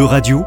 [0.00, 0.46] E-Radio,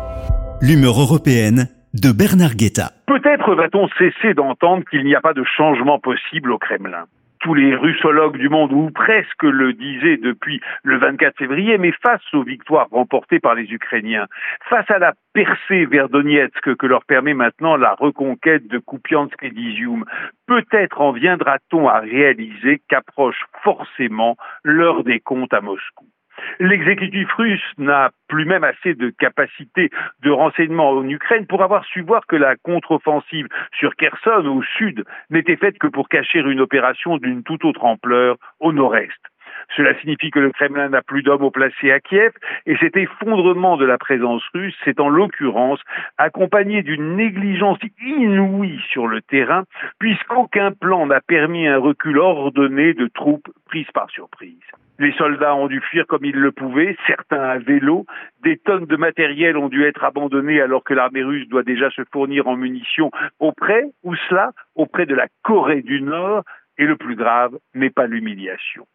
[0.62, 2.90] l'humeur européenne de Bernard Guetta.
[3.06, 7.06] Peut-être va-t-on cesser d'entendre qu'il n'y a pas de changement possible au Kremlin
[7.44, 12.24] tous les russologues du monde, ou presque le disaient depuis le 24 février, mais face
[12.34, 14.28] aux victoires remportées par les Ukrainiens,
[14.70, 19.52] face à la percée vers Donetsk que leur permet maintenant la reconquête de Kupiansk et
[19.52, 20.06] d'Izium,
[20.48, 26.06] peut-être en viendra-t-on à réaliser qu'approche forcément l'heure des comptes à Moscou.
[26.60, 29.90] L'exécutif russe n'a plus même assez de capacité
[30.22, 35.04] de renseignement en Ukraine pour avoir su voir que la contre-offensive sur Kherson au sud
[35.30, 39.12] n'était faite que pour cacher une opération d'une toute autre ampleur au nord-est.
[39.76, 42.32] Cela signifie que le Kremlin n'a plus d'hommes au placé à Kiev
[42.66, 45.80] et cet effondrement de la présence russe s'est en l'occurrence
[46.18, 49.64] accompagné d'une négligence inouïe sur le terrain
[50.00, 54.60] puisqu'aucun plan n'a permis un recul ordonné de troupes prises par surprise.
[55.00, 58.06] Les soldats ont dû fuir comme ils le pouvaient, certains à vélo.
[58.44, 62.04] Des tonnes de matériel ont dû être abandonnées alors que l'armée russe doit déjà se
[62.12, 63.10] fournir en munitions
[63.40, 66.44] auprès, ou cela, auprès de la Corée du Nord.
[66.78, 68.86] Et le plus grave n'est pas l'humiliation.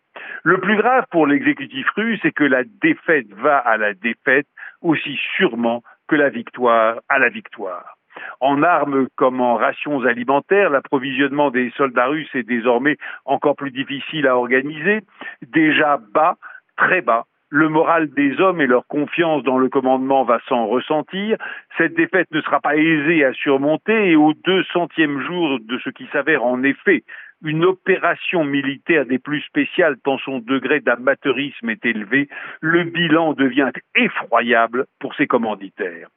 [0.42, 4.46] Le plus grave pour l'exécutif russe, c'est que la défaite va à la défaite
[4.82, 7.98] aussi sûrement que la victoire à la victoire.
[8.40, 14.26] En armes comme en rations alimentaires, l'approvisionnement des soldats russes est désormais encore plus difficile
[14.26, 15.00] à organiser.
[15.42, 16.36] Déjà bas,
[16.76, 21.38] très bas, le moral des hommes et leur confiance dans le commandement va s'en ressentir.
[21.78, 25.90] Cette défaite ne sera pas aisée à surmonter et au deux centième jour de ce
[25.90, 27.04] qui s'avère en effet
[27.42, 32.28] une opération militaire des plus spéciales tant son degré d'amateurisme est élevé,
[32.60, 36.08] le bilan devient effroyable pour ses commanditaires.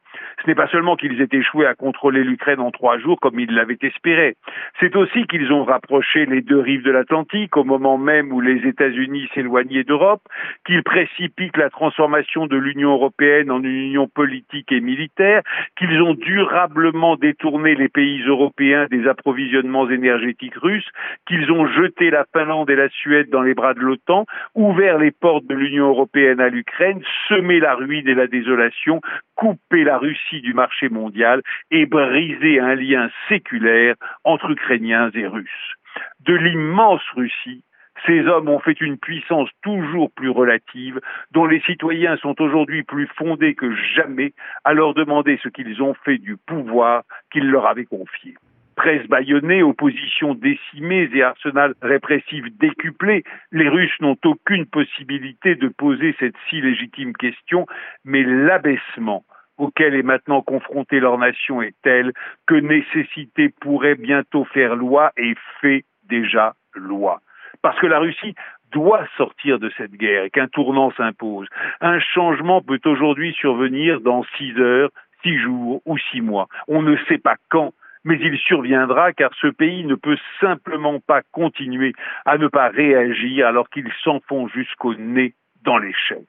[0.41, 3.53] Ce n'est pas seulement qu'ils aient échoué à contrôler l'Ukraine en trois jours comme ils
[3.53, 4.36] l'avaient espéré,
[4.80, 8.67] c'est aussi qu'ils ont rapproché les deux rives de l'Atlantique au moment même où les
[8.67, 10.22] États-Unis s'éloignaient d'Europe,
[10.66, 15.41] qu'ils précipitent la transformation de l'Union européenne en une union politique et militaire,
[15.78, 20.90] qu'ils ont durablement détourné les pays européens des approvisionnements énergétiques russes,
[21.27, 25.11] qu'ils ont jeté la Finlande et la Suède dans les bras de l'OTAN, ouvert les
[25.11, 29.01] portes de l'Union européenne à l'Ukraine, semé la ruine et la désolation,
[29.35, 31.41] coupé la Russie du marché mondial
[31.72, 35.75] et brisé un lien séculaire entre Ukrainiens et Russes.
[36.22, 37.63] De l'immense Russie,
[38.05, 40.99] ces hommes ont fait une puissance toujours plus relative,
[41.31, 44.33] dont les citoyens sont aujourd'hui plus fondés que jamais
[44.63, 48.35] à leur demander ce qu'ils ont fait du pouvoir qu'ils leur avaient confié
[48.81, 56.16] presse bâillonnée, opposition décimée et arsenal répressif décuplé, les Russes n'ont aucune possibilité de poser
[56.19, 57.68] cette si légitime question,
[58.06, 59.24] mais l'abaissement
[59.59, 62.12] auquel est maintenant confrontée leur nation est tel
[62.47, 67.22] que nécessité pourrait bientôt faire loi et fait déjà loi.
[67.62, 68.34] Parce que la Russie
[68.72, 71.47] doit sortir de cette guerre et qu'un tournant s'impose.
[71.81, 74.90] Un changement peut aujourd'hui survenir dans six heures,
[75.22, 76.47] six jours ou six mois.
[76.68, 81.22] On ne sait pas quand, mais il surviendra car ce pays ne peut simplement pas
[81.31, 81.94] continuer
[82.25, 86.25] à ne pas réagir alors qu'il s'enfonce jusqu'au nez dans l'échec.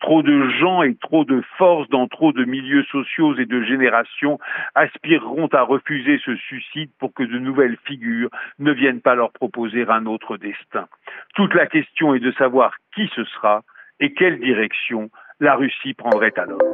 [0.00, 4.38] Trop de gens et trop de forces dans trop de milieux sociaux et de générations
[4.74, 9.86] aspireront à refuser ce suicide pour que de nouvelles figures ne viennent pas leur proposer
[9.88, 10.86] un autre destin.
[11.34, 13.62] Toute la question est de savoir qui ce sera
[14.00, 16.73] et quelle direction la Russie prendrait alors.